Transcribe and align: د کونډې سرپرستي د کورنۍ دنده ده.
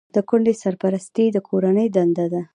د 0.15 0.17
کونډې 0.29 0.53
سرپرستي 0.63 1.25
د 1.31 1.37
کورنۍ 1.47 1.87
دنده 1.95 2.25
ده. 2.33 2.41